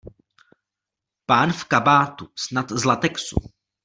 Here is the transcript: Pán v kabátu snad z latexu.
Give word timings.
Pán 1.27 1.53
v 1.53 1.63
kabátu 1.65 2.29
snad 2.35 2.71
z 2.71 2.83
latexu. 2.85 3.37